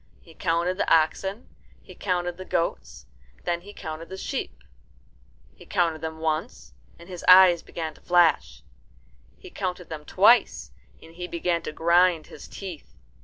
[0.19, 1.47] He counted the oxen,
[1.83, 3.05] he counted the goats,
[3.37, 4.63] and then he counted the sheep.
[5.55, 8.63] He counted them once, and his eyes began to flash.
[9.37, 10.71] He counted them twice,
[11.03, 12.95] and he began to grind his teeth.